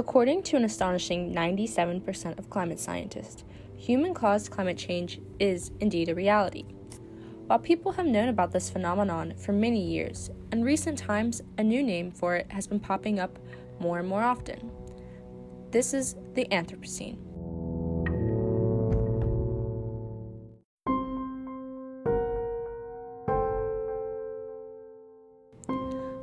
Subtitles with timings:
[0.00, 3.44] According to an astonishing 97% of climate scientists,
[3.76, 6.64] human caused climate change is indeed a reality.
[7.46, 11.82] While people have known about this phenomenon for many years, in recent times a new
[11.82, 13.38] name for it has been popping up
[13.78, 14.70] more and more often.
[15.70, 17.18] This is the Anthropocene.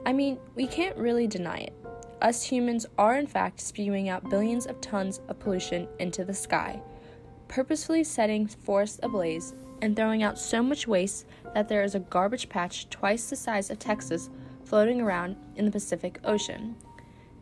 [0.04, 1.74] I mean, we can't really deny it
[2.22, 6.82] us humans are in fact spewing out billions of tons of pollution into the sky,
[7.48, 12.50] purposefully setting forests ablaze and throwing out so much waste that there is a garbage
[12.50, 14.30] patch twice the size of Texas
[14.66, 16.76] floating around in the Pacific Ocean.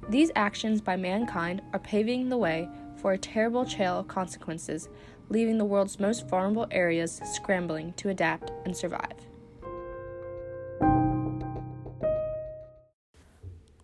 [0.09, 4.89] These actions by mankind are paving the way for a terrible trail of consequences,
[5.29, 9.13] leaving the world's most vulnerable areas scrambling to adapt and survive.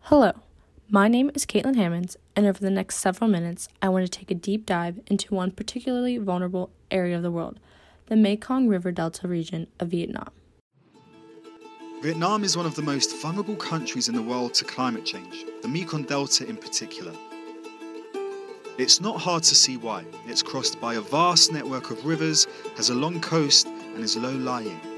[0.02, 0.34] Hello.
[0.94, 4.30] My name is Kaitlynn Hammons, and over the next several minutes, I want to take
[4.30, 7.62] a deep dive into one particularly vulnerable area of the world
[8.08, 10.32] the Mekong River Delta region of Vietnam.
[12.02, 15.70] Vietnam is one of the most vulnerable countries in the world to climate change, the
[15.70, 17.14] Mekong Delta in particular.
[18.78, 20.04] It's not hard to see why.
[20.28, 24.36] It's crossed by a vast network of rivers, has a long coast, and is low
[24.36, 24.91] lying.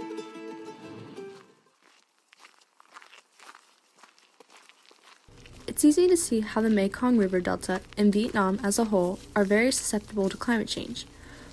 [5.83, 9.43] It's easy to see how the Mekong River Delta and Vietnam as a whole are
[9.43, 11.05] very susceptible to climate change,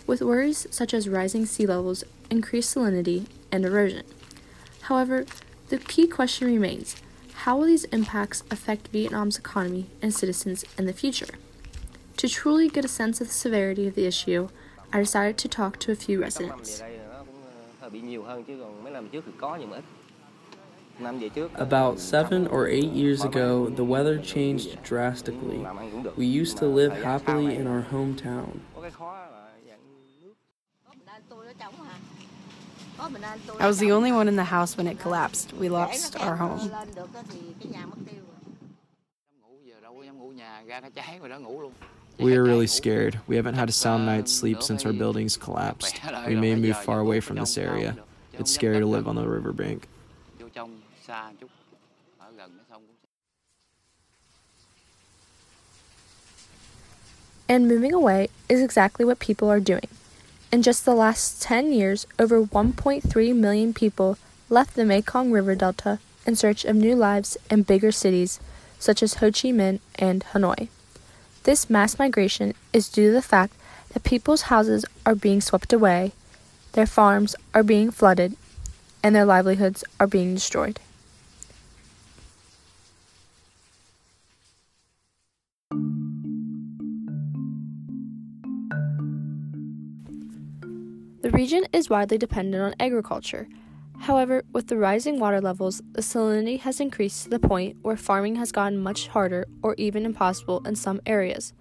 [0.07, 4.05] with worries such as rising sea levels, increased salinity, and erosion.
[4.83, 5.27] However,
[5.69, 6.95] the key question remains
[7.43, 11.35] how will these impacts affect Vietnam's economy and citizens in the future?
[12.19, 14.49] To truly get a sense of the severity of the issue,
[14.93, 16.85] I decided to talk to a few residents.
[21.55, 25.67] About seven or eight years ago, the weather changed drastically.
[26.17, 28.61] We used to live happily in our hometown.
[33.59, 35.55] I was the only one in the house when it collapsed.
[35.55, 36.71] We lost our home.
[42.19, 43.19] We are really scared.
[43.27, 46.01] We haven't had a sound night's sleep since our buildings collapsed.
[46.27, 47.97] We may move far away from this area.
[48.35, 49.89] It's scary to live on the riverbank.
[57.49, 59.89] And moving away is exactly what people are doing.
[60.53, 64.19] In just the last 10 years, over 1.3 million people
[64.49, 68.41] left the Mekong River Delta in search of new lives in bigger cities
[68.79, 70.69] such as Ho Chi Minh and Hanoi.
[71.45, 73.55] This mass migration is due to the fact
[73.93, 76.13] that people's houses are being swept away,
[76.73, 78.37] their farms are being flooded,
[79.03, 80.79] and their livelihoods are being destroyed.
[91.31, 93.47] The region is widely dependent on agriculture.
[94.01, 98.35] However, with the rising water levels, the salinity has increased to the point where farming
[98.35, 101.53] has gotten much harder or even impossible in some areas,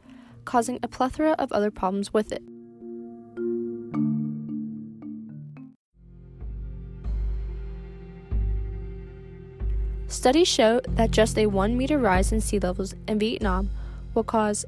[0.44, 2.42] causing a plethora of other problems with it.
[10.08, 13.70] Studies show that just a 1 meter rise in sea levels in Vietnam
[14.16, 14.66] will cause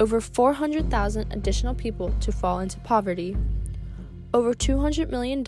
[0.00, 3.36] over 400,000 additional people to fall into poverty
[4.32, 5.44] over $200 million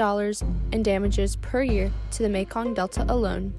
[0.72, 3.54] in damages per year to the Mekong Delta alone,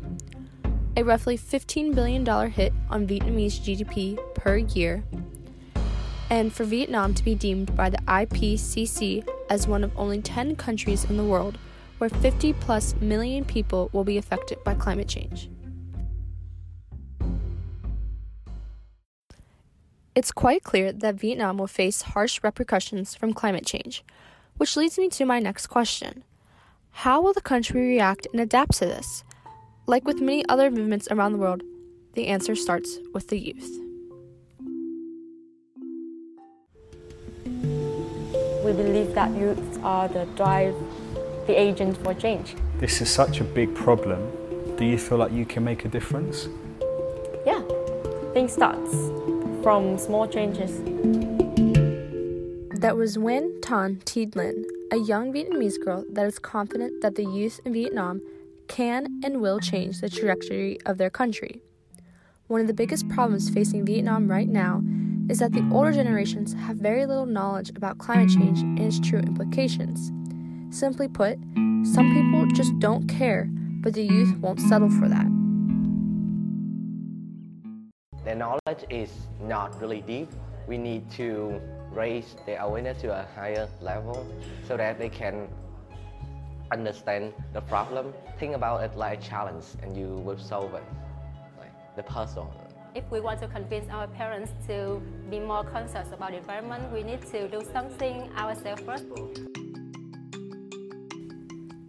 [0.97, 5.03] a roughly $15 billion hit on Vietnamese GDP per year,
[6.29, 11.05] and for Vietnam to be deemed by the IPCC as one of only 10 countries
[11.05, 11.57] in the world
[11.99, 15.49] where 50 plus million people will be affected by climate change.
[20.15, 24.03] It's quite clear that Vietnam will face harsh repercussions from climate change
[24.63, 26.23] which leads me to my next question
[27.03, 29.25] How will the country react and adapt to this?
[29.87, 31.63] Like with many other movements around the world,
[32.13, 33.69] the answer starts with the youth.
[38.63, 40.75] We believe that youths are the drive,
[41.45, 42.55] the agent for change.
[42.77, 44.31] This is such a big problem.
[44.77, 46.47] Do you feel like you can make a difference?
[47.45, 47.61] Yeah,
[48.31, 48.93] things starts
[49.61, 51.32] from small changes.
[52.83, 57.23] That was Nguyen Tan Thiet Linh, a young Vietnamese girl that is confident that the
[57.23, 58.21] youth in Vietnam
[58.67, 61.61] can and will change the trajectory of their country.
[62.47, 64.83] One of the biggest problems facing Vietnam right now
[65.29, 69.19] is that the older generations have very little knowledge about climate change and its true
[69.19, 70.11] implications.
[70.77, 71.39] Simply put,
[71.85, 73.47] some people just don't care,
[73.79, 75.27] but the youth won't settle for that.
[78.25, 79.09] their knowledge is
[79.41, 80.29] not really deep.
[80.67, 81.61] We need to
[81.93, 84.25] raise their awareness to a higher level
[84.67, 85.47] so that they can
[86.71, 88.13] understand the problem.
[88.39, 90.83] Think about it like a challenge and you will solve it,
[91.59, 92.53] like the puzzle.
[92.95, 97.03] If we want to convince our parents to be more conscious about the environment, we
[97.03, 99.05] need to do something ourselves first.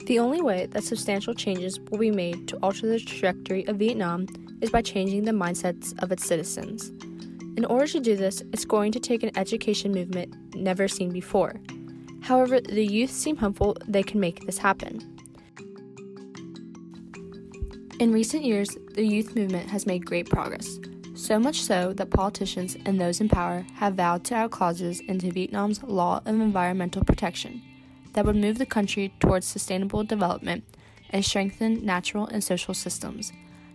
[0.07, 4.27] The only way that substantial changes will be made to alter the trajectory of Vietnam
[4.61, 6.93] is by changing the mindsets of its citizens.
[7.57, 11.55] In order to do this, it's going to take an education movement never seen before.
[12.21, 14.99] However, the youth seem hopeful they can make this happen.
[18.01, 20.81] In recent years, the youth movement has made great progress,
[21.15, 25.31] so much so that politicians and those in power have vowed to add clauses into
[25.31, 27.63] Vietnam's law of environmental protection
[28.15, 30.65] that would move the country towards sustainable development
[31.11, 33.33] and strengthen natural and social systems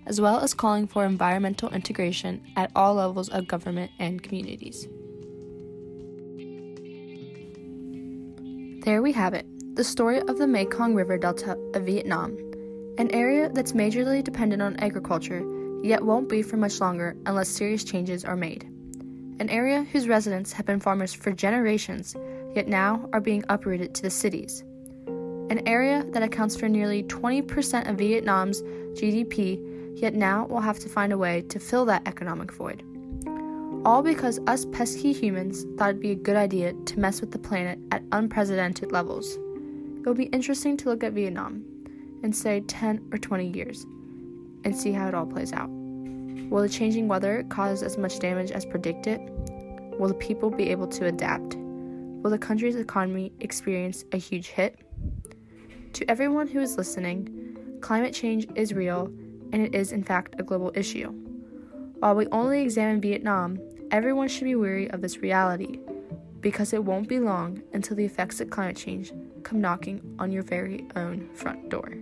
[0.10, 4.88] as well as calling for environmental integration at all levels of government and communities.
[8.84, 9.46] There we have it
[9.76, 12.36] the story of the Mekong River Delta of Vietnam,
[12.98, 15.42] an area that's majorly dependent on agriculture,
[15.84, 18.66] yet won't be for much longer unless serious changes are made.
[19.40, 22.14] An area whose residents have been farmers for generations,
[22.56, 24.66] yet now are being uprooted to the cities.
[25.08, 28.62] An area that accounts for nearly 20% of Vietnam's
[29.00, 32.84] GDP yet now we'll have to find a way to fill that economic void.
[33.86, 37.40] All because us pesky humans thought it'd be a good idea to mess with the
[37.40, 39.36] planet at unprecedented levels.
[39.36, 41.64] It will be interesting to look at Vietnam
[42.22, 43.86] in, say, 10 or 20 years
[44.66, 45.70] and see how it all plays out.
[45.70, 49.22] Will the changing weather cause as much damage as predicted?
[50.00, 51.56] Will the people be able to adapt?
[51.56, 54.80] Will the country's economy experience a huge hit?
[55.94, 59.12] To everyone who is listening, climate change is real
[59.52, 61.12] and it is in fact a global issue.
[62.00, 63.60] While we only examine Vietnam,
[63.92, 65.80] everyone should be wary of this reality
[66.40, 69.12] because it won't be long until the effects of climate change
[69.44, 71.94] come knocking on your very own front door.